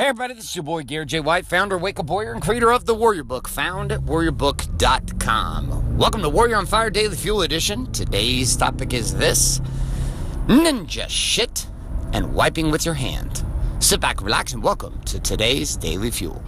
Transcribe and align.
Hey 0.00 0.06
everybody, 0.06 0.32
this 0.32 0.44
is 0.44 0.56
your 0.56 0.62
boy 0.62 0.82
Garrett 0.82 1.10
J. 1.10 1.20
White, 1.20 1.44
founder 1.44 1.76
of 1.76 1.82
Wake 1.82 2.00
Up 2.00 2.06
Warrior 2.06 2.32
and 2.32 2.40
creator 2.40 2.72
of 2.72 2.86
the 2.86 2.94
Warrior 2.94 3.22
Book, 3.22 3.46
found 3.46 3.92
at 3.92 4.00
warriorbook.com. 4.00 5.98
Welcome 5.98 6.22
to 6.22 6.30
Warrior 6.30 6.56
on 6.56 6.64
Fire 6.64 6.88
Daily 6.88 7.14
Fuel 7.16 7.42
Edition. 7.42 7.92
Today's 7.92 8.56
topic 8.56 8.94
is 8.94 9.14
this 9.14 9.60
ninja 10.46 11.06
shit 11.06 11.66
and 12.14 12.32
wiping 12.32 12.70
with 12.70 12.86
your 12.86 12.94
hand. 12.94 13.44
Sit 13.80 14.00
back, 14.00 14.22
relax, 14.22 14.54
and 14.54 14.62
welcome 14.62 14.98
to 15.02 15.20
today's 15.20 15.76
Daily 15.76 16.10
Fuel. 16.10 16.42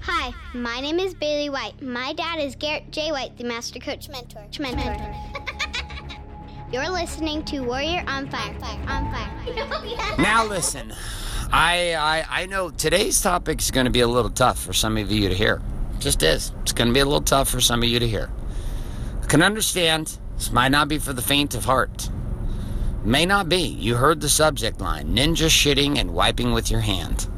Hi, 0.00 0.34
my 0.52 0.80
name 0.80 0.98
is 0.98 1.14
Bailey 1.14 1.48
White. 1.48 1.80
My 1.80 2.12
dad 2.12 2.40
is 2.40 2.56
Garrett 2.56 2.90
J. 2.90 3.12
White, 3.12 3.36
the 3.36 3.44
Master 3.44 3.78
Coach 3.78 4.08
Mentor. 4.08 4.44
Mentor. 4.58 5.14
You're 6.72 6.90
listening 6.90 7.44
to 7.44 7.60
Warrior 7.60 8.02
on 8.08 8.28
Fire. 8.28 8.52
On 8.88 9.12
Fire. 9.12 10.16
Now 10.18 10.44
listen, 10.44 10.92
I, 11.52 11.94
I 11.94 12.42
I 12.42 12.46
know 12.46 12.70
today's 12.70 13.20
topic 13.20 13.60
is 13.60 13.70
going 13.70 13.86
to 13.86 13.90
be 13.90 14.00
a 14.00 14.08
little 14.08 14.30
tough 14.30 14.58
for 14.58 14.72
some 14.72 14.96
of 14.96 15.10
you 15.10 15.28
to 15.28 15.34
hear. 15.34 15.62
Just 15.98 16.22
is. 16.22 16.52
It's 16.62 16.72
going 16.72 16.88
to 16.88 16.94
be 16.94 17.00
a 17.00 17.04
little 17.04 17.20
tough 17.20 17.48
for 17.48 17.60
some 17.60 17.82
of 17.82 17.88
you 17.88 17.98
to 17.98 18.08
hear. 18.08 18.30
I 19.22 19.26
can 19.26 19.42
understand. 19.42 20.18
This 20.36 20.50
might 20.52 20.68
not 20.68 20.88
be 20.88 20.98
for 20.98 21.12
the 21.12 21.22
faint 21.22 21.54
of 21.54 21.64
heart. 21.64 22.10
May 23.04 23.24
not 23.24 23.48
be. 23.48 23.62
You 23.62 23.94
heard 23.94 24.20
the 24.20 24.28
subject 24.28 24.80
line: 24.80 25.14
ninja 25.14 25.48
shitting 25.48 25.98
and 25.98 26.12
wiping 26.12 26.52
with 26.52 26.70
your 26.70 26.80
hand. 26.80 27.28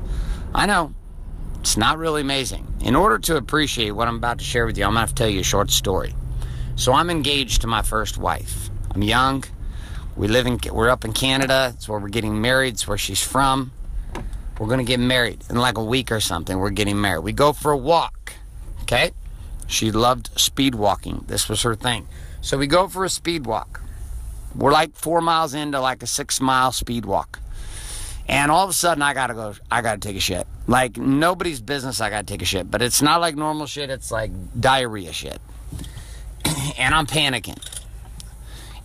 I 0.55 0.67
know. 0.67 0.95
It's 1.61 1.77
not 1.77 1.99
really 1.99 2.23
amazing. 2.23 2.67
In 2.81 2.97
order 2.97 3.19
to 3.19 3.37
appreciate 3.37 3.91
what 3.91 4.09
I'm 4.09 4.17
about 4.17 4.39
to 4.39 4.45
share 4.45 4.65
with 4.65 4.79
you, 4.79 4.85
I'm 4.85 4.91
going 4.91 4.97
to 4.97 5.01
have 5.01 5.09
to 5.11 5.15
tell 5.15 5.29
you 5.29 5.41
a 5.41 5.45
short 5.45 5.71
story. 5.71 6.15
So 6.77 6.93
I'm 6.93 7.11
engaged 7.11 7.61
to 7.63 7.67
my 7.67 7.83
first 7.83 8.17
wife. 8.17 8.71
I'm 8.93 9.03
young. 9.03 9.45
We 10.17 10.29
live 10.29 10.47
in 10.47 10.59
we're 10.73 10.89
up 10.89 11.05
in 11.05 11.13
Canada. 11.13 11.73
It's 11.75 11.89
where 11.89 11.99
we're 11.99 12.09
getting 12.09 12.41
married. 12.41 12.75
It's 12.75 12.89
where 12.89 12.99
she's 12.99 13.23
from. 13.23 13.73
We're 14.59 14.67
going 14.67 14.79
to 14.79 14.85
get 14.85 15.01
married 15.01 15.45
in 15.49 15.57
like 15.57 15.79
a 15.79 15.85
week 15.85 16.11
or 16.11 16.21
something. 16.21 16.59
We're 16.59 16.71
getting 16.71 17.01
married. 17.01 17.23
We 17.23 17.33
go 17.33 17.53
for 17.53 17.71
a 17.73 17.77
walk. 17.77 18.33
Okay? 18.83 19.13
She 19.67 19.93
loved 19.93 20.31
speed 20.39 20.75
walking. 20.75 21.25
This 21.27 21.49
was 21.49 21.63
her 21.63 21.75
thing. 21.75 22.09
So 22.41 22.59
we 22.59 22.67
go 22.67 22.89
for 22.89 23.05
a 23.05 23.09
speed 23.09 23.47
walk. 23.47 23.81
We're 24.55 24.73
like 24.73 24.95
four 24.97 25.21
miles 25.21 25.55
into 25.55 25.81
like 25.81 26.03
a 26.03 26.07
six 26.07 26.41
mile 26.41 26.73
speed 26.73 27.05
walk. 27.05 27.39
And 28.29 28.51
all 28.51 28.65
of 28.65 28.71
a 28.71 28.75
sudden, 28.75 29.03
I 29.03 29.15
gotta 29.15 29.35
go, 29.35 29.55
I 29.71 29.81
gotta 29.81 30.01
take 30.01 30.17
a 30.17 30.21
shit. 30.21 30.47
Like 30.67 30.97
nobody's 30.97 31.61
business, 31.61 32.01
I 32.01 32.11
gotta 32.11 32.27
take 32.27 32.43
a 32.43 32.47
shit. 32.47 32.71
But 32.71 32.83
it's 32.83 33.01
not 33.01 33.21
like 33.21 33.37
normal 33.37 33.67
shit, 33.67 33.91
it's 33.91 34.11
like 34.11 34.31
diarrhea 34.59 35.13
shit. 35.13 35.41
and 36.79 36.95
I'm 36.95 37.07
panicking 37.07 37.59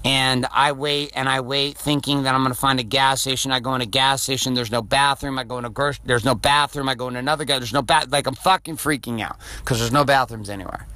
and 0.06 0.46
I 0.52 0.74
wait 0.74 1.12
and 1.16 1.30
I 1.30 1.40
wait 1.42 1.78
thinking 1.78 2.24
that 2.24 2.36
I'm 2.36 2.42
going 2.42 2.54
to 2.54 2.60
find 2.60 2.80
a 2.80 2.84
gas 2.84 3.22
station. 3.22 3.52
I 3.52 3.60
go 3.60 3.74
in 3.76 3.82
a 3.82 3.86
gas 3.86 4.22
station. 4.24 4.54
There's 4.54 4.72
no 4.72 4.82
bathroom. 4.82 5.40
I 5.40 5.44
go 5.44 5.58
in 5.58 5.66
a 5.66 5.70
grocery. 5.70 6.04
There's 6.06 6.26
no 6.26 6.36
bathroom. 6.36 6.90
I 6.90 6.96
go 6.96 7.08
in 7.08 7.16
another 7.16 7.46
guy. 7.46 7.60
There's 7.60 7.74
no 7.74 7.82
bath. 7.82 8.12
Like 8.12 8.28
I'm 8.28 8.36
fucking 8.36 8.78
freaking 8.78 9.22
out 9.22 9.38
because 9.60 9.80
there's 9.80 9.92
no 9.92 10.04
bathrooms 10.04 10.50
anywhere. 10.50 10.88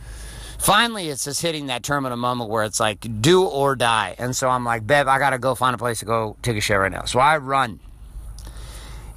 Finally, 0.57 1.07
it's 1.09 1.23
just 1.23 1.41
hitting 1.41 1.67
that 1.67 1.83
terminal 1.83 2.17
moment 2.17 2.49
where 2.49 2.63
it's 2.63 2.79
like 2.79 3.05
do 3.21 3.43
or 3.43 3.75
die. 3.75 4.15
And 4.17 4.35
so 4.35 4.49
I'm 4.49 4.65
like, 4.65 4.85
Bev, 4.85 5.07
I 5.07 5.19
got 5.19 5.29
to 5.29 5.37
go 5.37 5.55
find 5.55 5.75
a 5.75 5.77
place 5.77 5.99
to 5.99 6.05
go 6.05 6.35
take 6.41 6.57
a 6.57 6.61
shit 6.61 6.77
right 6.77 6.91
now. 6.91 7.05
So 7.05 7.19
I 7.19 7.37
run. 7.37 7.79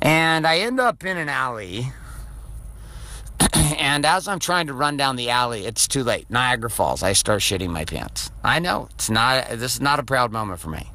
And 0.03 0.47
I 0.47 0.59
end 0.59 0.81
up 0.81 1.05
in 1.05 1.17
an 1.17 1.29
alley 1.29 1.93
and 3.79 4.05
as 4.05 4.29
I'm 4.29 4.39
trying 4.39 4.67
to 4.69 4.75
run 4.75 4.97
down 4.97 5.17
the 5.17 5.31
alley, 5.31 5.67
it's 5.67 5.89
too 5.89 6.05
late. 6.05 6.31
Niagara 6.31 6.71
Falls. 6.71 7.03
I 7.03 7.13
start 7.13 7.41
shitting 7.41 7.71
my 7.71 7.85
pants. 7.85 8.31
I 8.45 8.59
know 8.59 8.89
it's 8.95 9.11
not. 9.11 9.49
This 9.51 9.75
is 9.75 9.81
not 9.81 9.99
a 9.99 10.03
proud 10.03 10.33
moment 10.33 10.61
for 10.61 10.71
me. 10.71 10.91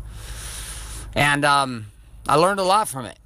And 1.13 1.45
um, 1.45 1.87
I 2.27 2.35
learned 2.35 2.59
a 2.59 2.63
lot 2.63 2.87
from 2.87 3.05
it. 3.05 3.17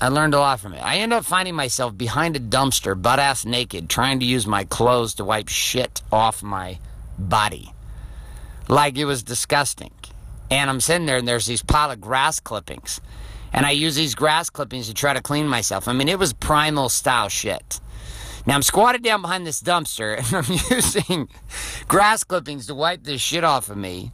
I 0.00 0.08
learned 0.08 0.32
a 0.32 0.38
lot 0.38 0.60
from 0.60 0.72
it. 0.72 0.78
I 0.78 0.98
end 0.98 1.12
up 1.12 1.26
finding 1.26 1.54
myself 1.54 1.96
behind 1.96 2.34
a 2.34 2.40
dumpster, 2.40 3.00
butt 3.00 3.18
ass 3.18 3.44
naked, 3.44 3.90
trying 3.90 4.20
to 4.20 4.26
use 4.26 4.46
my 4.46 4.64
clothes 4.64 5.14
to 5.14 5.24
wipe 5.24 5.48
shit 5.48 6.00
off 6.10 6.42
my 6.42 6.78
body. 7.18 7.72
Like 8.68 8.96
it 8.96 9.04
was 9.04 9.22
disgusting. 9.22 9.92
And 10.50 10.70
I'm 10.70 10.80
sitting 10.80 11.06
there, 11.06 11.18
and 11.18 11.28
there's 11.28 11.46
these 11.46 11.62
pile 11.62 11.90
of 11.90 12.00
grass 12.00 12.40
clippings. 12.40 13.00
And 13.52 13.66
I 13.66 13.72
use 13.72 13.94
these 13.94 14.14
grass 14.14 14.48
clippings 14.48 14.88
to 14.88 14.94
try 14.94 15.12
to 15.12 15.20
clean 15.20 15.48
myself. 15.48 15.86
I 15.86 15.92
mean, 15.92 16.08
it 16.08 16.18
was 16.18 16.32
primal 16.32 16.88
style 16.88 17.28
shit. 17.28 17.80
Now 18.46 18.54
I'm 18.54 18.62
squatted 18.62 19.02
down 19.02 19.22
behind 19.22 19.46
this 19.46 19.62
dumpster 19.62 20.16
and 20.32 20.34
I'm 20.34 20.76
using 20.76 21.28
grass 21.88 22.24
clippings 22.24 22.66
to 22.66 22.74
wipe 22.74 23.04
this 23.04 23.20
shit 23.20 23.44
off 23.44 23.68
of 23.70 23.76
me. 23.76 24.12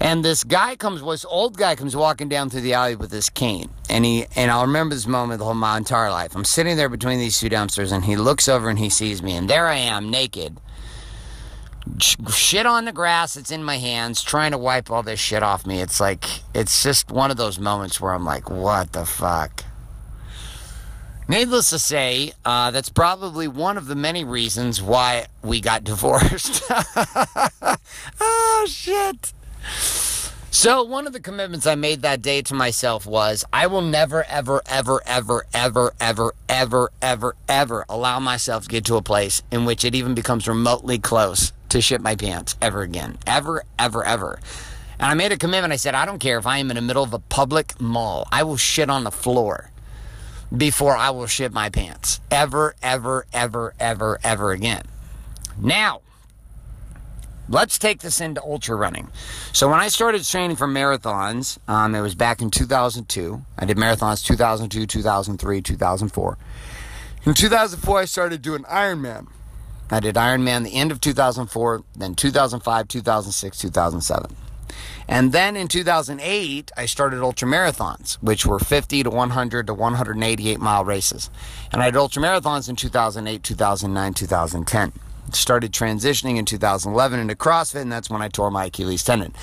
And 0.00 0.24
this 0.24 0.42
guy 0.42 0.76
comes, 0.76 1.02
this 1.02 1.24
old 1.24 1.56
guy 1.56 1.76
comes 1.76 1.94
walking 1.94 2.28
down 2.28 2.50
through 2.50 2.62
the 2.62 2.74
alley 2.74 2.96
with 2.96 3.10
this 3.10 3.30
cane. 3.30 3.70
And 3.88 4.04
he, 4.04 4.26
and 4.34 4.50
I'll 4.50 4.66
remember 4.66 4.94
this 4.94 5.06
moment 5.06 5.38
the 5.38 5.44
whole 5.44 5.54
my 5.54 5.76
entire 5.76 6.10
life. 6.10 6.34
I'm 6.34 6.44
sitting 6.44 6.76
there 6.76 6.88
between 6.88 7.20
these 7.20 7.38
two 7.38 7.48
dumpsters 7.48 7.92
and 7.92 8.04
he 8.04 8.16
looks 8.16 8.48
over 8.48 8.68
and 8.68 8.78
he 8.78 8.90
sees 8.90 9.22
me. 9.22 9.36
And 9.36 9.48
there 9.48 9.66
I 9.66 9.76
am, 9.76 10.10
naked. 10.10 10.58
Shit 12.00 12.66
on 12.66 12.86
the 12.86 12.92
grass, 12.92 13.36
it's 13.36 13.50
in 13.50 13.62
my 13.62 13.76
hands, 13.76 14.22
trying 14.22 14.52
to 14.52 14.58
wipe 14.58 14.90
all 14.90 15.02
this 15.02 15.20
shit 15.20 15.42
off 15.42 15.66
me. 15.66 15.80
It's 15.80 16.00
like, 16.00 16.24
it's 16.54 16.82
just 16.82 17.10
one 17.10 17.30
of 17.30 17.36
those 17.36 17.58
moments 17.58 18.00
where 18.00 18.12
I'm 18.12 18.24
like, 18.24 18.50
what 18.50 18.92
the 18.92 19.04
fuck? 19.04 19.64
Needless 21.26 21.70
to 21.70 21.78
say, 21.78 22.32
uh, 22.44 22.70
that's 22.70 22.90
probably 22.90 23.48
one 23.48 23.78
of 23.78 23.86
the 23.86 23.94
many 23.94 24.24
reasons 24.24 24.82
why 24.82 25.26
we 25.42 25.60
got 25.60 25.82
divorced. 25.84 26.62
oh, 28.20 28.66
shit. 28.68 29.32
So, 30.50 30.82
one 30.84 31.06
of 31.06 31.14
the 31.14 31.20
commitments 31.20 31.66
I 31.66 31.76
made 31.76 32.02
that 32.02 32.20
day 32.20 32.42
to 32.42 32.54
myself 32.54 33.06
was 33.06 33.44
I 33.52 33.66
will 33.66 33.80
never, 33.80 34.24
ever, 34.24 34.60
ever, 34.66 35.00
ever, 35.06 35.46
ever, 35.54 35.94
ever, 35.98 36.34
ever, 36.48 36.90
ever, 37.00 37.36
ever 37.48 37.86
allow 37.88 38.20
myself 38.20 38.64
to 38.64 38.68
get 38.68 38.84
to 38.84 38.96
a 38.96 39.02
place 39.02 39.42
in 39.50 39.64
which 39.64 39.84
it 39.84 39.94
even 39.94 40.14
becomes 40.14 40.46
remotely 40.46 40.98
close 40.98 41.52
to 41.70 41.80
shit 41.80 42.02
my 42.02 42.14
pants 42.14 42.54
ever 42.60 42.82
again. 42.82 43.18
Ever, 43.26 43.64
ever, 43.78 44.04
ever. 44.04 44.38
And 44.98 45.10
I 45.10 45.14
made 45.14 45.32
a 45.32 45.38
commitment. 45.38 45.72
I 45.72 45.76
said, 45.76 45.94
I 45.94 46.04
don't 46.04 46.20
care 46.20 46.38
if 46.38 46.46
I 46.46 46.58
am 46.58 46.70
in 46.70 46.76
the 46.76 46.82
middle 46.82 47.02
of 47.02 47.14
a 47.14 47.18
public 47.18 47.80
mall, 47.80 48.28
I 48.30 48.42
will 48.42 48.58
shit 48.58 48.90
on 48.90 49.04
the 49.04 49.10
floor 49.10 49.70
before 50.56 50.96
I 50.96 51.10
will 51.10 51.26
shit 51.26 51.52
my 51.52 51.70
pants. 51.70 52.20
Ever, 52.30 52.74
ever, 52.82 53.26
ever, 53.32 53.74
ever, 53.78 54.18
ever 54.22 54.52
again. 54.52 54.82
Now, 55.58 56.00
let's 57.48 57.78
take 57.78 58.00
this 58.00 58.20
into 58.20 58.42
ultra 58.42 58.76
running. 58.76 59.08
So 59.52 59.68
when 59.68 59.80
I 59.80 59.88
started 59.88 60.24
training 60.24 60.56
for 60.56 60.66
marathons, 60.66 61.58
um, 61.68 61.94
it 61.94 62.00
was 62.00 62.14
back 62.14 62.42
in 62.42 62.50
2002. 62.50 63.42
I 63.58 63.64
did 63.64 63.76
marathons 63.76 64.24
2002, 64.24 64.86
2003, 64.86 65.62
2004. 65.62 66.38
In 67.26 67.34
2004, 67.34 67.98
I 67.98 68.04
started 68.04 68.42
doing 68.42 68.64
Ironman. 68.64 69.28
I 69.90 70.00
did 70.00 70.14
Ironman 70.14 70.64
the 70.64 70.74
end 70.74 70.92
of 70.92 71.00
2004, 71.00 71.84
then 71.96 72.14
2005, 72.14 72.88
2006, 72.88 73.58
2007. 73.58 74.36
And 75.06 75.32
then 75.32 75.56
in 75.56 75.68
2008, 75.68 76.72
I 76.76 76.86
started 76.86 77.22
ultra 77.22 77.46
marathons, 77.48 78.14
which 78.22 78.46
were 78.46 78.58
50 78.58 79.02
to 79.02 79.10
100 79.10 79.66
to 79.66 79.74
188 79.74 80.60
mile 80.60 80.84
races. 80.84 81.30
And 81.72 81.82
I 81.82 81.90
did 81.90 81.96
ultra 81.96 82.22
marathons 82.22 82.68
in 82.68 82.76
2008, 82.76 83.42
2009, 83.42 84.14
2010. 84.14 84.92
Started 85.32 85.72
transitioning 85.72 86.36
in 86.36 86.44
2011 86.44 87.18
into 87.18 87.34
CrossFit, 87.34 87.82
and 87.82 87.92
that's 87.92 88.10
when 88.10 88.22
I 88.22 88.28
tore 88.28 88.50
my 88.50 88.66
Achilles 88.66 89.02
tendon. 89.02 89.34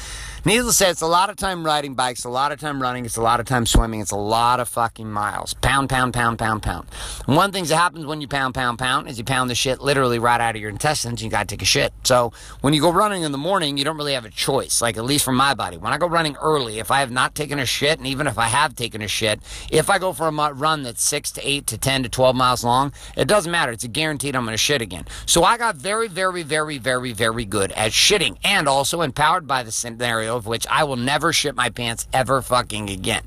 Needless 0.44 0.80
to 0.80 0.84
say, 0.86 0.90
it's 0.90 1.02
a 1.02 1.08
lot 1.08 1.30
of 1.30 1.36
time 1.36 1.64
riding 1.64 1.94
bikes, 1.94 2.24
a 2.24 2.30
lot 2.30 2.52
of 2.52 2.60
time 2.60 2.82
running, 2.82 3.06
it's 3.06 3.16
a 3.16 3.22
lot 3.22 3.40
of 3.40 3.46
time 3.46 3.68
swimming, 3.68 4.00
it's 4.00 4.10
a 4.10 4.16
lot 4.16 4.60
of 4.60 4.68
fucking 4.68 5.12
miles. 5.12 5.54
Pound, 5.54 5.88
pound, 5.88 6.16
pound, 6.16 6.40
pound, 6.40 6.64
pound. 6.64 6.88
And 7.28 7.36
one 7.36 7.52
thing 7.52 7.66
that 7.66 7.76
happens 7.76 8.08
when 8.08 8.22
you 8.22 8.28
pound, 8.28 8.56
pound, 8.56 8.80
pound 8.80 9.08
is 9.08 9.20
you 9.20 9.24
pound 9.24 9.52
the 9.52 9.56
shit 9.56 9.82
literally 9.82 10.18
right 10.18 10.42
out 10.42 10.56
of 10.56 10.62
your 10.62 10.72
intestines. 10.72 11.24
You 11.24 11.30
gotta 11.30 11.46
take 11.46 11.62
a 11.62 11.66
shit. 11.66 11.94
So 12.04 12.34
when 12.62 12.74
you 12.74 12.82
go 12.82 12.92
running 12.92 13.22
in 13.22 13.32
the 13.32 13.38
morning, 13.38 13.78
you 13.78 13.84
don't 13.84 13.98
really 13.98 14.14
have 14.14 14.26
a 14.26 14.32
choice. 14.32 14.82
Like 14.82 14.98
at 14.98 15.06
least 15.06 15.26
for 15.26 15.32
my 15.32 15.54
body, 15.54 15.78
when 15.78 15.94
I 15.94 16.00
go 16.00 16.08
running 16.08 16.36
early, 16.38 16.80
if 16.80 16.90
I 16.90 17.02
have 17.02 17.12
not 17.12 17.36
taken 17.36 17.60
a 17.60 17.66
shit, 17.68 18.00
and 18.00 18.08
even 18.08 18.26
if 18.26 18.40
I 18.40 18.48
have 18.48 18.76
taken 18.76 19.04
a 19.04 19.08
shit, 19.08 19.42
if 19.70 19.92
I 19.92 20.00
go 20.00 20.12
for 20.12 20.28
a 20.28 20.54
run 20.54 20.82
that's 20.82 21.04
six 21.04 21.30
to 21.34 21.48
eight 21.48 21.68
to 21.68 21.78
ten 21.78 22.02
to 22.02 22.10
twelve 22.10 22.36
miles 22.36 22.64
long, 22.64 22.94
it 23.16 23.28
doesn't 23.28 23.52
matter. 23.52 23.72
It's 23.72 23.84
a 23.84 23.88
guaranteed 23.88 24.36
I'm 24.36 24.46
gonna 24.46 24.58
shit 24.58 24.82
again. 24.82 25.06
So 25.28 25.44
I 25.44 25.60
got 25.60 25.76
very, 25.76 26.08
very, 26.08 26.42
very, 26.42 26.80
very, 26.80 27.14
very 27.14 27.46
good 27.46 27.72
at 27.74 27.92
shitting, 27.92 28.38
and 28.44 28.68
also 28.68 29.02
empowered 29.02 29.46
by 29.46 29.62
the 29.62 29.72
scenario 29.72 30.31
of 30.36 30.48
which 30.48 30.66
I 30.68 30.84
will 30.84 30.96
never 30.96 31.34
shit 31.34 31.56
my 31.56 31.70
pants 31.70 32.08
ever 32.14 32.42
fucking 32.42 32.90
again. 32.90 33.24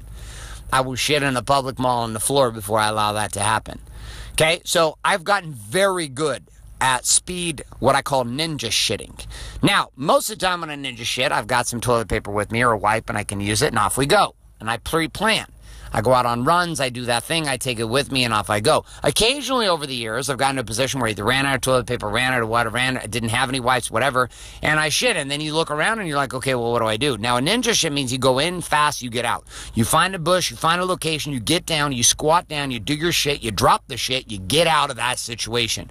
I 0.73 0.81
will 0.81 0.97
shit 0.97 1.23
in 1.23 1.37
a 1.37 1.43
public 1.43 1.79
mall 1.79 2.03
on 2.03 2.15
the 2.15 2.21
floor 2.21 2.51
before 2.51 2.79
I 2.79 2.89
allow 2.89 3.13
that 3.13 3.33
to 3.35 3.41
happen. 3.41 3.81
Okay, 4.33 4.61
so 4.65 4.99
I've 5.05 5.23
gotten 5.23 5.53
very 5.53 6.09
good 6.09 6.45
at 6.81 7.07
speed, 7.07 7.63
what 7.79 7.95
I 7.95 8.03
call 8.03 8.25
ninja 8.25 8.71
shitting. 8.71 9.25
Now, 9.63 9.91
most 9.97 10.29
of 10.31 10.39
the 10.39 10.45
time 10.45 10.61
when 10.61 10.71
I 10.71 10.77
ninja 10.77 11.05
shit, 11.05 11.31
I've 11.31 11.47
got 11.47 11.67
some 11.67 11.81
toilet 11.81 12.09
paper 12.09 12.31
with 12.31 12.51
me 12.51 12.63
or 12.63 12.73
a 12.73 12.79
wipe 12.79 13.09
and 13.09 13.17
I 13.17 13.25
can 13.25 13.41
use 13.41 13.63
it 13.63 13.69
and 13.69 13.79
off 13.79 13.97
we 13.97 14.07
go. 14.07 14.35
And 14.59 14.69
I 14.69 14.79
pre 14.79 15.09
plan. 15.09 15.47
I 15.95 16.01
go 16.01 16.13
out 16.13 16.27
on 16.27 16.43
runs, 16.43 16.81
I 16.81 16.89
do 16.89 17.05
that 17.05 17.23
thing, 17.23 17.47
I 17.47 17.57
take 17.57 17.79
it 17.79 17.85
with 17.85 18.11
me, 18.11 18.25
and 18.25 18.35
off 18.35 18.51
I 18.51 18.59
go. 18.59 18.85
Occasionally 19.05 19.69
over 19.69 19.87
the 19.87 19.95
years, 19.95 20.29
I've 20.29 20.39
gotten 20.39 20.57
to 20.57 20.63
a 20.63 20.65
position 20.65 20.99
where 20.99 21.07
I 21.07 21.13
either 21.13 21.23
ran 21.23 21.47
out 21.47 21.55
of 21.55 21.61
toilet 21.61 21.87
paper, 21.87 22.09
ran 22.09 22.33
out 22.33 22.43
of 22.43 22.49
water, 22.49 22.69
ran, 22.69 23.01
didn't 23.09 23.29
have 23.29 23.49
any 23.49 23.61
wipes, 23.61 23.93
whatever, 23.93 24.29
and 24.61 24.81
I 24.81 24.89
shit. 24.89 25.17
And 25.17 25.31
then 25.31 25.41
you 25.41 25.55
look 25.55 25.71
around 25.71 26.01
and 26.01 26.09
you're 26.09 26.17
like, 26.17 26.35
okay, 26.35 26.57
well, 26.57 26.73
what 26.73 26.81
do 26.81 26.87
I 26.87 26.97
do? 26.97 27.17
Now, 27.17 27.37
a 27.37 27.41
ninja 27.41 27.75
shit 27.75 27.93
means 27.93 28.13
you 28.13 28.19
go 28.19 28.41
in 28.41 28.61
fast, 28.61 29.03
you 29.03 29.09
get 29.09 29.25
out. 29.25 29.45
You 29.75 29.85
find 29.85 30.17
a 30.17 30.19
bush, 30.19 30.51
you 30.51 30.57
find 30.57 30.81
a 30.81 30.85
location, 30.85 31.33
you 31.33 31.39
get 31.39 31.65
down, 31.65 31.93
you 31.93 32.03
squat 32.03 32.49
down, 32.49 32.73
you 32.73 32.81
do 32.81 32.95
your 32.95 33.13
shit, 33.13 33.45
you 33.45 33.53
drop 33.53 33.87
the 33.87 33.97
shit, 33.97 34.29
you 34.29 34.39
get 34.39 34.67
out 34.67 34.91
of 34.91 34.97
that 34.97 35.21
situation. 35.21 35.89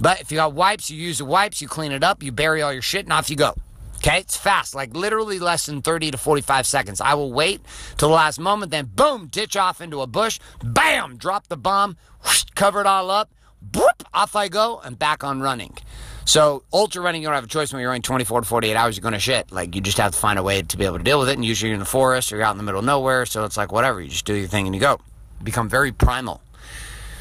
But 0.00 0.20
if 0.20 0.32
you 0.32 0.36
got 0.38 0.52
wipes, 0.52 0.90
you 0.90 1.00
use 1.00 1.18
the 1.18 1.24
wipes, 1.24 1.62
you 1.62 1.68
clean 1.68 1.92
it 1.92 2.02
up, 2.02 2.24
you 2.24 2.32
bury 2.32 2.60
all 2.60 2.72
your 2.72 2.82
shit, 2.82 3.04
and 3.04 3.12
off 3.12 3.30
you 3.30 3.36
go. 3.36 3.54
Okay, 3.98 4.18
it's 4.18 4.36
fast, 4.36 4.76
like 4.76 4.94
literally 4.94 5.40
less 5.40 5.66
than 5.66 5.82
30 5.82 6.12
to 6.12 6.18
45 6.18 6.66
seconds. 6.66 7.00
I 7.00 7.14
will 7.14 7.32
wait 7.32 7.60
till 7.96 8.08
the 8.08 8.14
last 8.14 8.38
moment, 8.38 8.70
then 8.70 8.86
boom, 8.86 9.26
ditch 9.26 9.56
off 9.56 9.80
into 9.80 10.02
a 10.02 10.06
bush, 10.06 10.38
bam, 10.62 11.16
drop 11.16 11.48
the 11.48 11.56
bomb, 11.56 11.96
whoosh, 12.24 12.44
cover 12.54 12.80
it 12.80 12.86
all 12.86 13.10
up, 13.10 13.30
boop, 13.68 14.04
off 14.14 14.36
I 14.36 14.46
go, 14.48 14.80
and 14.84 14.96
back 14.96 15.24
on 15.24 15.40
running. 15.40 15.76
So, 16.24 16.62
ultra 16.72 17.02
running, 17.02 17.22
you 17.22 17.28
don't 17.28 17.34
have 17.34 17.44
a 17.44 17.48
choice 17.48 17.72
when 17.72 17.80
you're 17.80 17.88
running 17.88 18.02
24 18.02 18.42
to 18.42 18.46
48 18.46 18.76
hours, 18.76 18.96
you're 18.96 19.02
going 19.02 19.14
to 19.14 19.18
shit. 19.18 19.50
Like, 19.50 19.74
you 19.74 19.80
just 19.80 19.96
have 19.96 20.12
to 20.12 20.18
find 20.18 20.38
a 20.38 20.42
way 20.42 20.60
to 20.60 20.76
be 20.76 20.84
able 20.84 20.98
to 20.98 21.02
deal 21.02 21.18
with 21.18 21.30
it. 21.30 21.36
And 21.36 21.44
usually 21.44 21.70
you're 21.70 21.74
in 21.74 21.80
the 21.80 21.86
forest 21.86 22.30
or 22.30 22.36
you're 22.36 22.44
out 22.44 22.52
in 22.52 22.58
the 22.58 22.64
middle 22.64 22.80
of 22.80 22.84
nowhere. 22.84 23.24
So, 23.24 23.44
it's 23.46 23.56
like, 23.56 23.72
whatever, 23.72 23.98
you 24.00 24.10
just 24.10 24.26
do 24.26 24.34
your 24.34 24.46
thing 24.46 24.66
and 24.66 24.74
you 24.74 24.80
go. 24.80 25.00
Become 25.42 25.70
very 25.70 25.90
primal. 25.90 26.42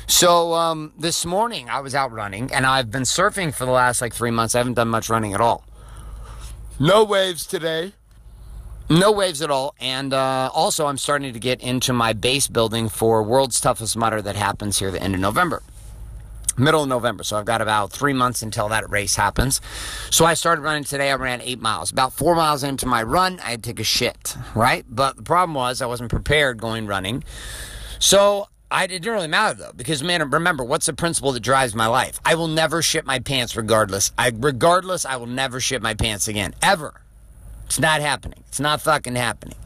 So, 0.07 0.53
um, 0.53 0.91
this 0.99 1.25
morning 1.25 1.69
I 1.69 1.79
was 1.79 1.95
out 1.95 2.11
running 2.11 2.51
and 2.53 2.65
I've 2.65 2.91
been 2.91 3.03
surfing 3.03 3.53
for 3.53 3.65
the 3.65 3.71
last 3.71 4.01
like 4.01 4.13
three 4.13 4.31
months. 4.31 4.55
I 4.55 4.57
haven't 4.57 4.73
done 4.73 4.89
much 4.89 5.09
running 5.09 5.33
at 5.33 5.39
all. 5.39 5.63
No 6.79 7.03
waves 7.03 7.47
today. 7.47 7.93
No 8.87 9.11
waves 9.11 9.41
at 9.41 9.49
all. 9.49 9.73
And 9.79 10.13
uh, 10.13 10.51
also, 10.53 10.85
I'm 10.85 10.97
starting 10.97 11.33
to 11.33 11.39
get 11.39 11.59
into 11.59 11.91
my 11.91 12.13
base 12.13 12.47
building 12.47 12.87
for 12.87 13.23
World's 13.23 13.59
Toughest 13.59 13.97
Mudder 13.97 14.21
that 14.21 14.35
happens 14.35 14.77
here 14.77 14.91
the 14.91 15.01
end 15.01 15.15
of 15.15 15.19
November. 15.19 15.63
Middle 16.55 16.83
of 16.83 16.89
November. 16.89 17.23
So 17.23 17.35
I've 17.35 17.45
got 17.45 17.61
about 17.61 17.91
three 17.91 18.13
months 18.13 18.43
until 18.43 18.69
that 18.69 18.87
race 18.91 19.15
happens. 19.15 19.59
So 20.11 20.25
I 20.25 20.35
started 20.35 20.61
running 20.61 20.83
today. 20.83 21.09
I 21.09 21.15
ran 21.15 21.41
eight 21.41 21.59
miles. 21.59 21.91
About 21.91 22.13
four 22.13 22.35
miles 22.35 22.63
into 22.63 22.85
my 22.85 23.01
run, 23.01 23.39
I 23.39 23.51
had 23.51 23.63
to 23.63 23.69
take 23.71 23.79
a 23.79 23.83
shit, 23.83 24.35
right? 24.53 24.85
But 24.87 25.17
the 25.17 25.23
problem 25.23 25.55
was 25.55 25.81
I 25.81 25.87
wasn't 25.87 26.11
prepared 26.11 26.59
going 26.59 26.85
running. 26.85 27.23
So 27.97 28.49
I, 28.69 28.83
it 28.83 28.87
didn't 28.89 29.13
really 29.13 29.27
matter 29.27 29.57
though, 29.57 29.71
because 29.75 30.03
man, 30.03 30.29
remember 30.29 30.63
what's 30.63 30.87
the 30.87 30.93
principle 30.93 31.31
that 31.31 31.39
drives 31.39 31.73
my 31.73 31.87
life? 31.87 32.19
I 32.25 32.35
will 32.35 32.47
never 32.47 32.81
shit 32.81 33.05
my 33.05 33.19
pants 33.19 33.55
regardless. 33.55 34.11
I, 34.17 34.31
regardless, 34.35 35.05
I 35.05 35.15
will 35.15 35.27
never 35.27 35.59
shit 35.59 35.81
my 35.81 35.93
pants 35.93 36.27
again, 36.27 36.53
ever. 36.61 37.01
It's 37.65 37.79
not 37.79 38.01
happening. 38.01 38.43
It's 38.47 38.59
not 38.59 38.81
fucking 38.81 39.15
happening. 39.15 39.57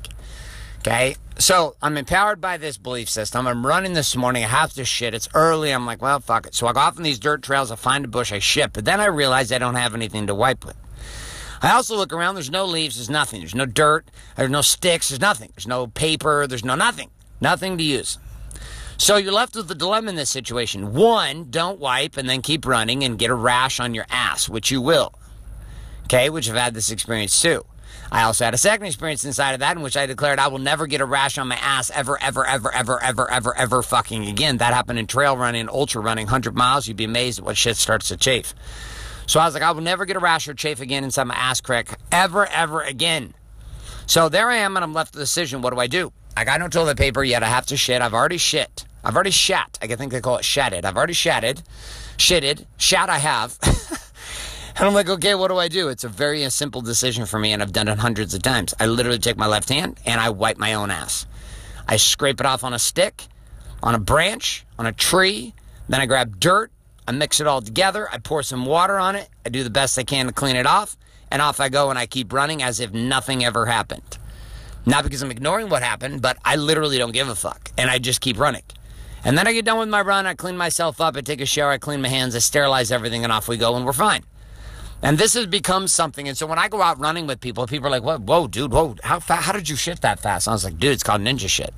Okay, 0.80 1.15
so 1.38 1.75
I'm 1.81 1.95
empowered 1.98 2.42
by 2.42 2.57
this 2.57 2.77
belief 2.77 3.07
system. 3.07 3.45
I'm 3.45 3.65
running 3.65 3.94
this 3.94 4.15
morning. 4.15 4.44
I 4.44 4.48
have 4.48 4.74
to 4.74 4.83
shit. 4.83 5.13
It's 5.13 5.30
early. 5.36 5.71
I'm 5.71 5.86
like, 5.86 6.01
well, 6.01 6.19
fuck 6.19 6.48
it. 6.48 6.56
So 6.56 6.65
I 6.65 6.74
go 6.74 6.80
off 6.80 6.98
on 6.98 7.03
these 7.03 7.19
dirt 7.19 7.44
trails. 7.44 7.69
I 7.69 7.75
find 7.75 8.03
a 8.03 8.07
bush. 8.07 8.31
I 8.31 8.39
shit. 8.39 8.74
But 8.74 8.86
then 8.86 9.00
I 9.00 9.06
realize 9.06 9.51
I 9.51 9.59
don't 9.59 9.75
have 9.75 9.94
anything 9.94 10.25
to 10.25 10.33
wipe 10.33 10.65
with. 10.65 10.75
I 11.62 11.74
also 11.74 11.95
look 11.95 12.12
around. 12.12 12.33
There's 12.33 12.50
no 12.50 12.65
leaves. 12.65 12.95
There's 12.95 13.12
nothing. 13.12 13.42
There's 13.42 13.53
no 13.53 13.68
dirt. 13.68 14.09
There's 14.36 14.50
no 14.50 14.63
sticks. 14.63 15.09
There's 15.09 15.21
nothing. 15.21 15.51
There's 15.56 15.68
no 15.68 15.86
paper. 15.86 16.48
There's 16.48 16.65
no 16.65 16.74
nothing. 16.74 17.12
Nothing 17.39 17.77
to 17.77 17.83
use. 17.83 18.18
So 19.01 19.15
you're 19.15 19.33
left 19.33 19.56
with 19.56 19.68
the 19.68 19.74
dilemma 19.74 20.09
in 20.09 20.15
this 20.15 20.30
situation. 20.30 20.94
One, 20.94 21.50
don't 21.50 21.80
wipe 21.80 22.18
and 22.18 22.30
then 22.30 22.44
keep 22.44 22.68
running 22.68 23.03
and 23.03 23.18
get 23.18 23.31
a 23.31 23.33
rash 23.33 23.80
on 23.80 23.95
your 23.95 24.06
ass, 24.12 24.48
which 24.48 24.69
you 24.69 24.80
will. 24.80 25.15
Okay, 26.03 26.30
which 26.30 26.48
I've 26.48 26.56
had 26.56 26.75
this 26.75 26.92
experience 26.92 27.42
too. 27.42 27.65
I 28.12 28.21
also 28.21 28.45
had 28.45 28.53
a 28.53 28.59
second 28.59 28.86
experience 28.86 29.25
inside 29.25 29.53
of 29.53 29.62
that 29.62 29.75
in 29.75 29.81
which 29.81 29.98
I 29.98 30.06
declared 30.06 30.38
I 30.38 30.50
will 30.50 30.59
never 30.59 30.86
get 30.86 31.01
a 31.01 31.06
rash 31.06 31.39
on 31.39 31.48
my 31.48 31.56
ass 31.56 31.89
ever, 31.89 32.21
ever, 32.21 32.45
ever, 32.45 32.71
ever, 32.71 33.01
ever, 33.01 33.31
ever, 33.31 33.57
ever 33.57 33.81
fucking 33.81 34.27
again. 34.27 34.59
That 34.59 34.75
happened 34.75 35.00
in 35.00 35.07
trail 35.07 35.36
running, 35.36 35.68
ultra 35.68 36.00
running, 36.00 36.27
100 36.27 36.56
miles. 36.56 36.88
You'd 36.88 36.95
be 36.95 37.06
amazed 37.06 37.39
at 37.39 37.45
what 37.45 37.57
shit 37.57 37.77
starts 37.77 38.09
to 38.09 38.18
chafe. 38.18 38.53
So 39.25 39.39
I 39.39 39.45
was 39.45 39.56
like, 39.56 39.63
I 39.63 39.71
will 39.71 39.81
never 39.81 40.06
get 40.06 40.15
a 40.15 40.19
rash 40.19 40.48
or 40.48 40.53
chafe 40.53 40.80
again 40.80 41.03
inside 41.03 41.24
my 41.24 41.33
ass 41.33 41.59
crack 41.59 42.00
ever, 42.12 42.45
ever 42.45 42.81
again. 42.81 43.33
So 44.06 44.30
there 44.30 44.48
I 44.51 44.57
am, 44.57 44.77
and 44.77 44.83
I'm 44.83 44.94
left 44.94 45.15
with 45.15 45.21
the 45.21 45.24
decision. 45.24 45.63
What 45.63 45.74
do 45.74 45.80
I 45.80 45.88
do? 45.88 46.13
I 46.35 46.45
got 46.45 46.59
no 46.59 46.67
toilet 46.67 46.97
paper 46.97 47.23
yet. 47.23 47.43
I 47.43 47.47
have 47.47 47.65
to 47.67 47.77
shit. 47.77 48.01
I've 48.01 48.13
already 48.13 48.37
shit. 48.37 48.85
I've 49.03 49.15
already 49.15 49.31
shat. 49.31 49.77
I 49.81 49.87
think 49.87 50.11
they 50.11 50.21
call 50.21 50.37
it 50.37 50.45
shatted. 50.45 50.85
I've 50.85 50.95
already 50.95 51.13
shatted, 51.13 51.63
shitted, 52.17 52.65
shat. 52.77 53.09
I 53.09 53.17
have. 53.17 53.57
and 53.63 54.87
I'm 54.87 54.93
like, 54.93 55.09
okay, 55.09 55.35
what 55.35 55.47
do 55.47 55.57
I 55.57 55.67
do? 55.67 55.89
It's 55.89 56.03
a 56.03 56.09
very 56.09 56.47
simple 56.49 56.81
decision 56.81 57.25
for 57.25 57.39
me, 57.39 57.51
and 57.51 57.61
I've 57.61 57.73
done 57.73 57.87
it 57.87 57.97
hundreds 57.97 58.33
of 58.33 58.43
times. 58.43 58.73
I 58.79 58.85
literally 58.85 59.19
take 59.19 59.37
my 59.37 59.47
left 59.47 59.69
hand 59.69 59.99
and 60.05 60.21
I 60.21 60.29
wipe 60.29 60.57
my 60.57 60.75
own 60.75 60.91
ass. 60.91 61.25
I 61.87 61.97
scrape 61.97 62.39
it 62.39 62.45
off 62.45 62.63
on 62.63 62.73
a 62.73 62.79
stick, 62.79 63.25
on 63.81 63.95
a 63.95 63.99
branch, 63.99 64.65
on 64.77 64.85
a 64.85 64.91
tree. 64.91 65.53
Then 65.89 65.99
I 65.99 66.05
grab 66.05 66.39
dirt. 66.39 66.71
I 67.07 67.11
mix 67.11 67.39
it 67.41 67.47
all 67.47 67.61
together. 67.61 68.07
I 68.11 68.19
pour 68.19 68.43
some 68.43 68.65
water 68.65 68.97
on 68.97 69.15
it. 69.15 69.27
I 69.45 69.49
do 69.49 69.63
the 69.63 69.71
best 69.71 69.97
I 69.97 70.03
can 70.03 70.27
to 70.27 70.33
clean 70.33 70.55
it 70.55 70.67
off. 70.67 70.95
And 71.31 71.41
off 71.41 71.59
I 71.59 71.69
go, 71.69 71.89
and 71.89 71.97
I 71.97 72.05
keep 72.05 72.31
running 72.31 72.61
as 72.61 72.79
if 72.79 72.93
nothing 72.93 73.43
ever 73.43 73.65
happened. 73.65 74.17
Not 74.85 75.03
because 75.03 75.21
I'm 75.21 75.31
ignoring 75.31 75.69
what 75.69 75.83
happened, 75.83 76.21
but 76.21 76.37
I 76.43 76.55
literally 76.55 76.97
don't 76.97 77.11
give 77.11 77.29
a 77.29 77.35
fuck. 77.35 77.71
And 77.77 77.89
I 77.89 77.99
just 77.99 78.21
keep 78.21 78.39
running. 78.39 78.63
And 79.23 79.37
then 79.37 79.47
I 79.47 79.53
get 79.53 79.65
done 79.65 79.77
with 79.77 79.89
my 79.89 80.01
run, 80.01 80.25
I 80.25 80.33
clean 80.33 80.57
myself 80.57 80.99
up, 80.99 81.15
I 81.15 81.21
take 81.21 81.41
a 81.41 81.45
shower, 81.45 81.69
I 81.71 81.77
clean 81.77 82.01
my 82.01 82.07
hands, 82.07 82.35
I 82.35 82.39
sterilize 82.39 82.91
everything, 82.91 83.23
and 83.23 83.31
off 83.31 83.47
we 83.47 83.57
go, 83.57 83.75
and 83.75 83.85
we're 83.85 83.93
fine. 83.93 84.23
And 85.03 85.17
this 85.17 85.33
has 85.33 85.45
become 85.45 85.87
something. 85.87 86.27
And 86.27 86.37
so 86.37 86.45
when 86.45 86.59
I 86.59 86.67
go 86.67 86.81
out 86.81 86.99
running 86.99 87.27
with 87.27 87.39
people, 87.39 87.65
people 87.65 87.87
are 87.87 87.91
like, 87.91 88.03
"Whoa, 88.03 88.19
whoa, 88.19 88.47
dude, 88.47 88.71
whoa! 88.71 88.95
How 89.03 89.19
fa- 89.19 89.35
how 89.35 89.51
did 89.51 89.67
you 89.67 89.75
shit 89.75 90.01
that 90.01 90.19
fast?" 90.19 90.47
I 90.47 90.51
was 90.51 90.63
like, 90.63 90.77
"Dude, 90.77 90.91
it's 90.91 91.03
called 91.03 91.21
ninja 91.21 91.49
shit." 91.49 91.73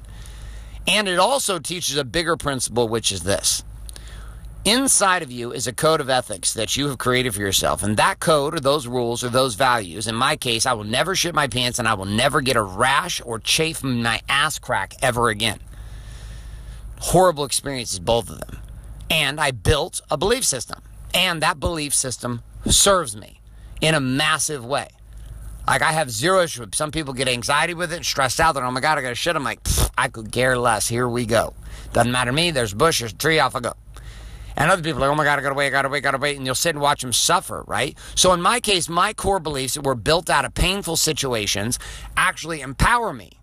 And 0.88 1.08
it 1.08 1.20
also 1.20 1.60
teaches 1.60 1.96
a 1.96 2.04
bigger 2.04 2.36
principle, 2.36 2.90
which 2.90 3.12
is 3.12 3.22
this: 3.22 3.64
inside 4.66 5.24
of 5.24 5.32
you 5.32 5.52
is 5.52 5.68
a 5.68 5.74
code 5.74 6.02
of 6.02 6.10
ethics 6.10 6.54
that 6.54 6.78
you 6.78 6.88
have 6.88 6.98
created 6.98 7.34
for 7.34 7.42
yourself, 7.42 7.84
and 7.84 7.98
that 7.98 8.20
code, 8.20 8.56
or 8.56 8.60
those 8.60 8.88
rules, 8.88 9.24
or 9.24 9.30
those 9.30 9.56
values. 9.56 10.08
In 10.08 10.16
my 10.16 10.36
case, 10.36 10.66
I 10.66 10.74
will 10.74 10.84
never 10.84 11.16
shit 11.16 11.36
my 11.36 11.48
pants, 11.48 11.80
and 11.80 11.88
I 11.88 11.94
will 11.94 12.06
never 12.06 12.42
get 12.42 12.56
a 12.56 12.62
rash 12.62 13.22
or 13.24 13.40
chafe 13.40 13.84
my 13.84 14.22
ass 14.28 14.60
crack 14.60 14.94
ever 15.02 15.30
again 15.30 15.60
horrible 17.04 17.44
experiences, 17.44 18.00
both 18.00 18.30
of 18.30 18.40
them. 18.40 18.60
And 19.10 19.40
I 19.40 19.52
built 19.52 20.02
a 20.10 20.18
belief 20.18 20.46
system. 20.46 20.82
And 21.14 21.42
that 21.42 21.60
belief 21.60 21.94
system 21.94 22.42
serves 22.66 23.16
me 23.16 23.42
in 23.82 23.94
a 23.94 24.00
massive 24.00 24.66
way. 24.66 24.88
Like 25.68 25.82
I 25.82 25.92
have 25.92 26.10
zero 26.10 26.42
issue. 26.42 26.66
Some 26.74 26.92
people 26.92 27.14
get 27.14 27.28
anxiety 27.28 27.74
with 27.74 27.94
it, 27.94 28.04
stressed 28.06 28.40
out. 28.40 28.54
They're, 28.54 28.64
like 28.64 28.70
oh 28.70 28.74
my 28.74 28.80
God, 28.80 28.98
I 28.98 29.02
got 29.02 29.10
to 29.10 29.16
shit. 29.16 29.36
I'm 29.36 29.44
like, 29.44 29.60
I 29.98 30.08
could 30.08 30.32
care 30.32 30.58
less. 30.58 30.88
Here 30.88 31.08
we 31.08 31.26
go. 31.26 31.54
Doesn't 31.92 32.12
matter 32.12 32.32
to 32.32 32.36
me. 32.36 32.52
There's 32.52 32.74
a 32.74 32.76
bush, 32.76 33.00
there's 33.02 33.14
tree, 33.14 33.40
off 33.40 33.56
I 33.56 33.60
go. 33.60 33.74
And 34.56 34.72
other 34.72 34.82
people 34.84 35.04
are 35.04 35.08
like, 35.08 35.14
oh 35.14 35.16
my 35.16 35.24
God, 35.24 35.40
I 35.40 35.42
gotta 35.42 35.56
wait, 35.56 35.68
I 35.68 35.70
gotta 35.70 35.90
wait, 35.90 35.98
I 35.98 36.02
gotta 36.02 36.18
wait. 36.18 36.38
And 36.38 36.46
you'll 36.46 36.56
sit 36.56 36.76
and 36.76 36.82
watch 36.82 37.02
them 37.02 37.14
suffer, 37.14 37.64
right? 37.68 37.98
So 38.16 38.34
in 38.34 38.42
my 38.42 38.60
case, 38.60 38.88
my 38.88 39.14
core 39.14 39.40
beliefs 39.40 39.74
that 39.74 39.84
were 39.84 39.96
built 39.96 40.30
out 40.30 40.46
of 40.46 40.54
painful 40.54 40.98
situations 40.98 41.80
actually 42.16 42.62
empower 42.62 43.14
me. 43.14 43.40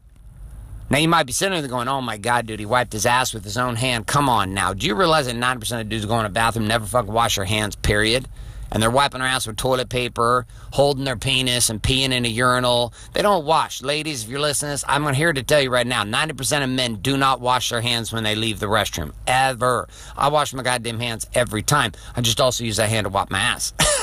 Now 0.89 0.99
you 0.99 1.09
might 1.09 1.23
be 1.25 1.33
sitting 1.33 1.61
there 1.61 1.69
going, 1.69 1.87
"Oh 1.87 2.01
my 2.01 2.17
God, 2.17 2.47
dude, 2.47 2.59
he 2.59 2.67
wiped 2.67 2.93
his 2.93 3.07
ass 3.07 3.33
with 3.33 3.45
his 3.45 3.57
own 3.57 3.77
hand." 3.77 4.09
Come 4.09 4.29
on, 4.29 4.53
now. 4.53 4.75
Do 4.75 4.89
you 4.89 4.97
realize 4.97 5.27
that 5.27 5.37
ninety 5.37 5.61
percent 5.61 5.81
of 5.81 5.89
dudes 5.89 6.05
go 6.05 6.19
in 6.19 6.27
a 6.27 6.31
bathroom 6.31 6.67
never 6.67 6.85
fucking 6.85 7.13
wash 7.13 7.37
their 7.37 7.45
hands? 7.45 7.77
Period. 7.77 8.29
And 8.73 8.83
they're 8.83 8.91
wiping 8.91 9.21
their 9.21 9.29
ass 9.29 9.47
with 9.47 9.57
toilet 9.57 9.89
paper, 9.89 10.47
holding 10.73 11.05
their 11.05 11.17
penis, 11.17 11.71
and 11.71 11.83
peeing 11.83 12.13
in 12.13 12.25
a 12.25 12.29
urinal. 12.29 12.93
They 13.13 13.23
don't 13.23 13.45
wash. 13.45 13.83
Ladies, 13.83 14.25
if 14.25 14.31
you're 14.31 14.41
listening 14.41 14.69
to 14.69 14.73
this, 14.75 14.85
I'm 14.89 15.13
here 15.15 15.33
to 15.33 15.43
tell 15.43 15.61
you 15.61 15.71
right 15.71 15.87
now 15.87 16.05
90% 16.05 16.63
of 16.63 16.71
men 16.71 16.97
do 16.97 17.17
not 17.17 17.41
wash 17.41 17.71
their 17.71 17.81
hands 17.81 18.13
when 18.13 18.25
they 18.25 18.35
leave 18.35 18.61
the 18.61 18.67
restroom. 18.67 19.13
Ever. 19.27 19.89
I 20.17 20.29
wash 20.29 20.55
my 20.55 20.63
goddamn 20.63 21.01
hands 21.01 21.27
every 21.35 21.63
time. 21.63 21.93
I 22.17 22.21
just 22.21 22.41
also 22.41 22.65
use 22.65 22.77
that 22.77 22.89
hand 22.89 23.07
to 23.07 23.09
wipe 23.11 23.31
my 23.31 23.41
ass. 23.41 23.73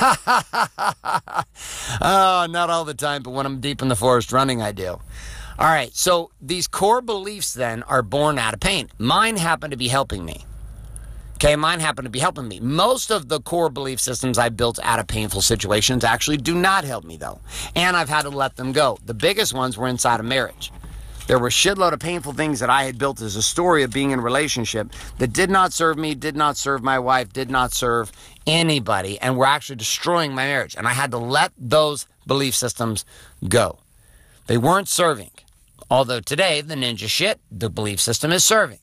oh, 2.00 2.46
not 2.50 2.70
all 2.70 2.84
the 2.84 2.94
time, 2.94 3.22
but 3.22 3.30
when 3.30 3.46
I'm 3.46 3.60
deep 3.60 3.82
in 3.82 3.88
the 3.88 3.96
forest 3.96 4.32
running, 4.32 4.60
I 4.62 4.72
do. 4.72 5.00
All 5.58 5.66
right, 5.66 5.92
so 5.92 6.30
these 6.40 6.68
core 6.68 7.02
beliefs 7.02 7.52
then 7.52 7.82
are 7.84 8.02
born 8.02 8.38
out 8.38 8.54
of 8.54 8.60
pain. 8.60 8.88
Mine 8.96 9.36
happen 9.36 9.72
to 9.72 9.76
be 9.76 9.88
helping 9.88 10.24
me. 10.24 10.44
Okay, 11.40 11.54
mine 11.54 11.78
happen 11.78 12.02
to 12.02 12.10
be 12.10 12.18
helping 12.18 12.48
me. 12.48 12.58
Most 12.58 13.12
of 13.12 13.28
the 13.28 13.40
core 13.40 13.70
belief 13.70 14.00
systems 14.00 14.38
I 14.38 14.48
built 14.48 14.80
out 14.82 14.98
of 14.98 15.06
painful 15.06 15.40
situations 15.40 16.02
actually 16.02 16.38
do 16.38 16.52
not 16.52 16.82
help 16.82 17.04
me 17.04 17.16
though. 17.16 17.38
And 17.76 17.96
I've 17.96 18.08
had 18.08 18.22
to 18.22 18.28
let 18.28 18.56
them 18.56 18.72
go. 18.72 18.98
The 19.06 19.14
biggest 19.14 19.54
ones 19.54 19.78
were 19.78 19.86
inside 19.86 20.18
of 20.18 20.26
marriage. 20.26 20.72
There 21.28 21.38
were 21.38 21.46
a 21.46 21.50
shitload 21.50 21.92
of 21.92 22.00
painful 22.00 22.32
things 22.32 22.58
that 22.58 22.70
I 22.70 22.82
had 22.82 22.98
built 22.98 23.20
as 23.20 23.36
a 23.36 23.42
story 23.42 23.84
of 23.84 23.92
being 23.92 24.10
in 24.10 24.18
a 24.18 24.22
relationship 24.22 24.88
that 25.18 25.32
did 25.32 25.48
not 25.48 25.72
serve 25.72 25.96
me, 25.96 26.16
did 26.16 26.34
not 26.34 26.56
serve 26.56 26.82
my 26.82 26.98
wife, 26.98 27.32
did 27.32 27.50
not 27.50 27.72
serve 27.72 28.10
anybody, 28.44 29.20
and 29.20 29.36
were 29.36 29.46
actually 29.46 29.76
destroying 29.76 30.34
my 30.34 30.44
marriage. 30.44 30.74
And 30.74 30.88
I 30.88 30.92
had 30.92 31.12
to 31.12 31.18
let 31.18 31.52
those 31.56 32.08
belief 32.26 32.56
systems 32.56 33.04
go. 33.48 33.78
They 34.48 34.58
weren't 34.58 34.88
serving. 34.88 35.30
Although 35.88 36.18
today, 36.18 36.62
the 36.62 36.74
ninja 36.74 37.06
shit, 37.06 37.38
the 37.48 37.70
belief 37.70 38.00
system 38.00 38.32
is 38.32 38.42
serving. 38.42 38.80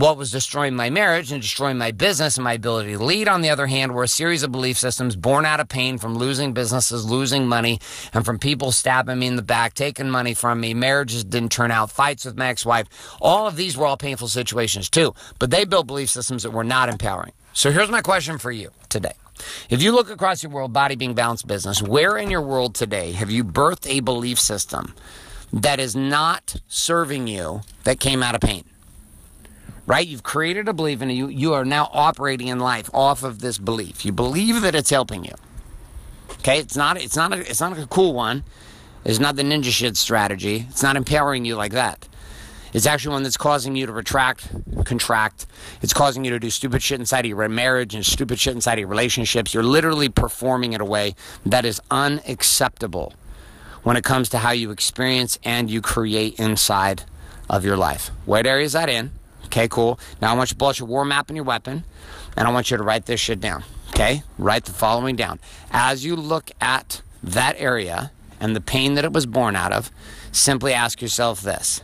What 0.00 0.16
was 0.16 0.30
destroying 0.30 0.76
my 0.76 0.88
marriage 0.88 1.30
and 1.30 1.42
destroying 1.42 1.76
my 1.76 1.90
business 1.90 2.38
and 2.38 2.44
my 2.44 2.54
ability 2.54 2.92
to 2.92 3.04
lead, 3.04 3.28
on 3.28 3.42
the 3.42 3.50
other 3.50 3.66
hand, 3.66 3.92
were 3.92 4.04
a 4.04 4.08
series 4.08 4.42
of 4.42 4.50
belief 4.50 4.78
systems 4.78 5.14
born 5.14 5.44
out 5.44 5.60
of 5.60 5.68
pain 5.68 5.98
from 5.98 6.16
losing 6.16 6.54
businesses, 6.54 7.04
losing 7.04 7.46
money, 7.46 7.80
and 8.14 8.24
from 8.24 8.38
people 8.38 8.72
stabbing 8.72 9.18
me 9.18 9.26
in 9.26 9.36
the 9.36 9.42
back, 9.42 9.74
taking 9.74 10.08
money 10.08 10.32
from 10.32 10.58
me. 10.58 10.72
Marriages 10.72 11.22
didn't 11.22 11.52
turn 11.52 11.70
out, 11.70 11.90
fights 11.90 12.24
with 12.24 12.38
my 12.38 12.48
ex 12.48 12.64
wife. 12.64 12.86
All 13.20 13.46
of 13.46 13.56
these 13.56 13.76
were 13.76 13.84
all 13.84 13.98
painful 13.98 14.28
situations 14.28 14.88
too, 14.88 15.12
but 15.38 15.50
they 15.50 15.66
built 15.66 15.86
belief 15.86 16.08
systems 16.08 16.44
that 16.44 16.52
were 16.52 16.64
not 16.64 16.88
empowering. 16.88 17.32
So 17.52 17.70
here's 17.70 17.90
my 17.90 18.00
question 18.00 18.38
for 18.38 18.50
you 18.50 18.70
today. 18.88 19.12
If 19.68 19.82
you 19.82 19.92
look 19.92 20.08
across 20.08 20.42
your 20.42 20.50
world, 20.50 20.72
body 20.72 20.96
being 20.96 21.12
balanced 21.12 21.46
business, 21.46 21.82
where 21.82 22.16
in 22.16 22.30
your 22.30 22.40
world 22.40 22.74
today 22.74 23.12
have 23.12 23.30
you 23.30 23.44
birthed 23.44 23.86
a 23.86 24.00
belief 24.00 24.40
system 24.40 24.94
that 25.52 25.78
is 25.78 25.94
not 25.94 26.56
serving 26.68 27.28
you 27.28 27.60
that 27.84 28.00
came 28.00 28.22
out 28.22 28.34
of 28.34 28.40
pain? 28.40 28.64
Right? 29.90 30.06
You've 30.06 30.22
created 30.22 30.68
a 30.68 30.72
belief 30.72 31.00
and 31.00 31.10
you, 31.10 31.26
you 31.26 31.52
are 31.52 31.64
now 31.64 31.90
operating 31.92 32.46
in 32.46 32.60
life 32.60 32.88
off 32.94 33.24
of 33.24 33.40
this 33.40 33.58
belief. 33.58 34.04
You 34.04 34.12
believe 34.12 34.62
that 34.62 34.76
it's 34.76 34.90
helping 34.90 35.24
you. 35.24 35.34
Okay, 36.34 36.60
it's 36.60 36.76
not 36.76 36.96
it's 36.96 37.16
not 37.16 37.32
a, 37.32 37.40
it's 37.40 37.60
not 37.60 37.76
a 37.76 37.86
cool 37.88 38.14
one. 38.14 38.44
It's 39.04 39.18
not 39.18 39.34
the 39.34 39.42
ninja 39.42 39.72
shit 39.72 39.96
strategy. 39.96 40.66
It's 40.70 40.84
not 40.84 40.96
empowering 40.96 41.44
you 41.44 41.56
like 41.56 41.72
that. 41.72 42.06
It's 42.72 42.86
actually 42.86 43.14
one 43.14 43.24
that's 43.24 43.36
causing 43.36 43.74
you 43.74 43.86
to 43.86 43.92
retract, 43.92 44.46
contract. 44.84 45.46
It's 45.82 45.92
causing 45.92 46.24
you 46.24 46.30
to 46.30 46.38
do 46.38 46.50
stupid 46.50 46.84
shit 46.84 47.00
inside 47.00 47.24
of 47.24 47.30
your 47.30 47.48
marriage 47.48 47.92
and 47.92 48.06
stupid 48.06 48.38
shit 48.38 48.54
inside 48.54 48.74
of 48.74 48.78
your 48.78 48.88
relationships. 48.88 49.52
You're 49.52 49.64
literally 49.64 50.08
performing 50.08 50.72
in 50.72 50.80
a 50.80 50.84
way 50.84 51.16
that 51.44 51.64
is 51.64 51.82
unacceptable 51.90 53.12
when 53.82 53.96
it 53.96 54.04
comes 54.04 54.28
to 54.28 54.38
how 54.38 54.52
you 54.52 54.70
experience 54.70 55.36
and 55.42 55.68
you 55.68 55.80
create 55.80 56.38
inside 56.38 57.02
of 57.48 57.64
your 57.64 57.76
life. 57.76 58.12
What 58.24 58.46
area 58.46 58.64
is 58.64 58.74
that 58.74 58.88
in? 58.88 59.10
Okay, 59.50 59.66
cool. 59.66 59.98
Now 60.22 60.32
I 60.32 60.36
want 60.36 60.50
you 60.50 60.54
to 60.54 60.58
pull 60.58 60.68
out 60.68 60.78
your 60.78 60.86
war 60.86 61.04
map 61.04 61.28
and 61.28 61.36
your 61.36 61.44
weapon, 61.44 61.82
and 62.36 62.46
I 62.46 62.52
want 62.52 62.70
you 62.70 62.76
to 62.76 62.84
write 62.84 63.06
this 63.06 63.18
shit 63.18 63.40
down. 63.40 63.64
Okay? 63.88 64.22
Write 64.38 64.64
the 64.64 64.72
following 64.72 65.16
down. 65.16 65.40
As 65.72 66.04
you 66.04 66.14
look 66.14 66.52
at 66.60 67.02
that 67.20 67.56
area 67.58 68.12
and 68.38 68.54
the 68.54 68.60
pain 68.60 68.94
that 68.94 69.04
it 69.04 69.12
was 69.12 69.26
born 69.26 69.56
out 69.56 69.72
of, 69.72 69.90
simply 70.30 70.72
ask 70.72 71.02
yourself 71.02 71.40
this 71.42 71.82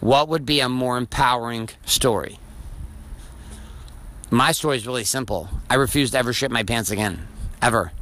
What 0.00 0.28
would 0.28 0.46
be 0.46 0.60
a 0.60 0.68
more 0.70 0.96
empowering 0.96 1.68
story? 1.84 2.38
My 4.30 4.52
story 4.52 4.78
is 4.78 4.86
really 4.86 5.04
simple. 5.04 5.50
I 5.68 5.74
refuse 5.74 6.10
to 6.12 6.18
ever 6.18 6.32
shit 6.32 6.50
my 6.50 6.62
pants 6.62 6.90
again. 6.90 7.28
Ever. 7.60 7.92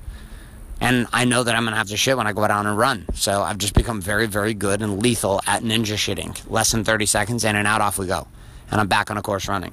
And 0.81 1.09
I 1.13 1.25
know 1.25 1.43
that 1.43 1.57
I'm 1.57 1.65
to 1.65 1.73
have 1.73 1.89
to 1.89 1.97
shit 1.97 2.17
when 2.17 2.29
I 2.29 2.33
go 2.33 2.47
down 2.47 2.69
and 2.69 2.79
run. 2.79 3.07
So 3.15 3.43
I've 3.43 3.59
just 3.59 3.75
become 3.75 4.01
very, 4.01 4.27
very 4.27 4.55
good 4.55 4.81
and 4.81 5.03
lethal 5.03 5.41
at 5.45 5.63
ninja 5.65 5.97
shitting. 5.97 6.41
Less 6.49 6.71
than 6.71 6.85
30 6.85 7.07
seconds, 7.07 7.45
in 7.45 7.57
and 7.57 7.67
out, 7.67 7.81
off 7.81 7.99
we 7.99 8.07
go 8.07 8.29
and 8.73 8.81
I'm 8.81 8.89
back 8.89 9.11
on 9.11 9.17
a 9.17 9.23
course 9.23 9.47
running. 9.47 9.73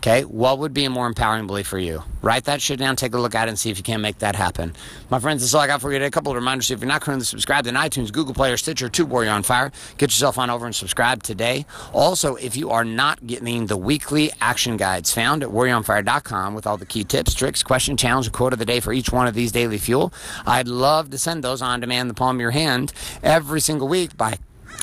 Okay, 0.00 0.22
what 0.22 0.60
would 0.60 0.72
be 0.72 0.86
a 0.86 0.90
more 0.90 1.06
empowering 1.06 1.46
belief 1.46 1.66
for 1.66 1.78
you? 1.78 2.02
Write 2.22 2.44
that 2.44 2.62
shit 2.62 2.78
down, 2.78 2.96
take 2.96 3.12
a 3.12 3.18
look 3.18 3.34
at 3.34 3.48
it, 3.48 3.50
and 3.50 3.58
see 3.58 3.68
if 3.68 3.76
you 3.76 3.84
can't 3.84 4.00
make 4.00 4.20
that 4.20 4.34
happen. 4.34 4.74
My 5.10 5.18
friends, 5.18 5.42
that's 5.42 5.52
all 5.52 5.60
I 5.60 5.66
got 5.66 5.82
for 5.82 5.92
you 5.92 5.98
today. 5.98 6.06
A 6.06 6.10
couple 6.10 6.32
of 6.32 6.36
reminders. 6.36 6.70
If 6.70 6.80
you're 6.80 6.88
not 6.88 7.02
currently 7.02 7.26
subscribed 7.26 7.66
in 7.66 7.74
iTunes, 7.74 8.10
Google 8.10 8.32
Play, 8.32 8.50
or 8.50 8.56
Stitcher 8.56 8.88
to 8.88 9.04
Warrior 9.04 9.32
on 9.32 9.42
Fire, 9.42 9.70
get 9.98 10.08
yourself 10.08 10.38
on 10.38 10.48
over 10.48 10.64
and 10.64 10.74
subscribe 10.74 11.22
today. 11.22 11.66
Also, 11.92 12.36
if 12.36 12.56
you 12.56 12.70
are 12.70 12.82
not 12.82 13.26
getting 13.26 13.66
the 13.66 13.76
weekly 13.76 14.30
action 14.40 14.78
guides 14.78 15.12
found 15.12 15.42
at 15.42 15.50
warrioronfire.com 15.50 16.54
with 16.54 16.66
all 16.66 16.78
the 16.78 16.86
key 16.86 17.04
tips, 17.04 17.34
tricks, 17.34 17.62
question, 17.62 17.98
challenge, 17.98 18.24
and 18.24 18.32
quote 18.32 18.54
of 18.54 18.58
the 18.58 18.64
day 18.64 18.80
for 18.80 18.94
each 18.94 19.12
one 19.12 19.26
of 19.26 19.34
these 19.34 19.52
daily 19.52 19.76
fuel, 19.76 20.14
I'd 20.46 20.66
love 20.66 21.10
to 21.10 21.18
send 21.18 21.44
those 21.44 21.60
on 21.60 21.80
demand 21.80 22.08
the 22.08 22.14
palm 22.14 22.36
of 22.36 22.40
your 22.40 22.52
hand 22.52 22.94
every 23.22 23.60
single 23.60 23.86
week 23.86 24.16
by 24.16 24.38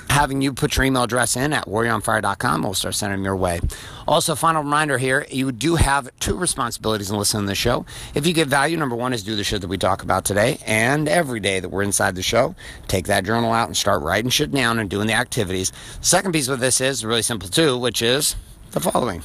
having 0.09 0.41
you 0.41 0.53
put 0.53 0.75
your 0.75 0.85
email 0.85 1.03
address 1.03 1.35
in 1.35 1.53
at 1.53 1.65
warrioronfire.com. 1.65 2.63
We'll 2.63 2.73
start 2.73 2.95
sending 2.95 3.19
them 3.19 3.25
your 3.25 3.35
way. 3.35 3.59
Also, 4.07 4.35
final 4.35 4.63
reminder 4.63 4.97
here 4.97 5.25
you 5.29 5.51
do 5.51 5.75
have 5.75 6.09
two 6.19 6.35
responsibilities 6.35 7.11
in 7.11 7.17
listening 7.17 7.43
to 7.43 7.47
the 7.47 7.55
show. 7.55 7.85
If 8.15 8.25
you 8.25 8.33
get 8.33 8.47
value, 8.47 8.77
number 8.77 8.95
one 8.95 9.13
is 9.13 9.23
do 9.23 9.35
the 9.35 9.43
shit 9.43 9.61
that 9.61 9.67
we 9.67 9.77
talk 9.77 10.03
about 10.03 10.25
today 10.25 10.59
and 10.65 11.07
every 11.07 11.39
day 11.39 11.59
that 11.59 11.69
we're 11.69 11.83
inside 11.83 12.15
the 12.15 12.23
show. 12.23 12.55
Take 12.87 13.07
that 13.07 13.25
journal 13.25 13.51
out 13.51 13.67
and 13.67 13.77
start 13.77 14.01
writing 14.01 14.29
shit 14.29 14.51
down 14.51 14.79
and 14.79 14.89
doing 14.89 15.07
the 15.07 15.13
activities. 15.13 15.71
Second 16.01 16.31
piece 16.31 16.47
of 16.47 16.59
this 16.59 16.81
is 16.81 17.05
really 17.05 17.21
simple 17.21 17.49
too, 17.49 17.77
which 17.77 18.01
is 18.01 18.35
the 18.71 18.79
following 18.79 19.23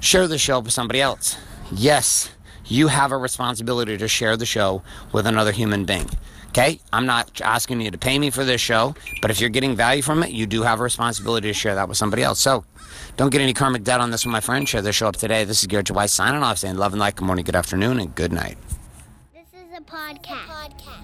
share 0.00 0.28
the 0.28 0.38
show 0.38 0.60
with 0.60 0.72
somebody 0.72 1.00
else. 1.00 1.36
Yes, 1.72 2.30
you 2.66 2.88
have 2.88 3.12
a 3.12 3.16
responsibility 3.16 3.96
to 3.98 4.08
share 4.08 4.36
the 4.36 4.46
show 4.46 4.82
with 5.12 5.26
another 5.26 5.52
human 5.52 5.84
being. 5.84 6.08
Okay? 6.48 6.80
I'm 6.92 7.06
not 7.06 7.40
asking 7.40 7.80
you 7.80 7.90
to 7.90 7.98
pay 7.98 8.18
me 8.18 8.30
for 8.30 8.44
this 8.44 8.60
show, 8.60 8.94
but 9.20 9.30
if 9.30 9.40
you're 9.40 9.50
getting 9.50 9.74
value 9.74 10.02
from 10.02 10.22
it, 10.22 10.30
you 10.30 10.46
do 10.46 10.62
have 10.62 10.80
a 10.80 10.82
responsibility 10.82 11.48
to 11.48 11.54
share 11.54 11.74
that 11.74 11.88
with 11.88 11.96
somebody 11.96 12.22
else. 12.22 12.40
So 12.40 12.64
don't 13.16 13.30
get 13.30 13.40
any 13.40 13.54
karmic 13.54 13.82
debt 13.82 14.00
on 14.00 14.10
this 14.10 14.24
with 14.24 14.32
my 14.32 14.40
friend. 14.40 14.68
Share 14.68 14.82
this 14.82 14.96
show 14.96 15.08
up 15.08 15.16
today. 15.16 15.44
This 15.44 15.60
is 15.60 15.66
Garrett 15.66 15.90
White 15.90 16.10
signing 16.10 16.42
off 16.42 16.58
saying 16.58 16.76
love 16.76 16.92
and 16.92 17.00
light. 17.00 17.16
Good 17.16 17.24
morning, 17.24 17.44
good 17.44 17.56
afternoon, 17.56 17.98
and 17.98 18.14
good 18.14 18.32
night. 18.32 18.56
This 19.32 19.48
is 19.52 19.76
a 19.76 19.80
podcast. 19.80 21.03